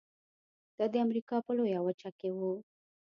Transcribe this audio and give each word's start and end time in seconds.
دا 0.77 0.85
د 0.93 0.95
امریکا 1.05 1.35
په 1.45 1.51
لویه 1.57 1.79
وچه 1.83 2.09
کې 2.19 2.29
و. 2.37 2.39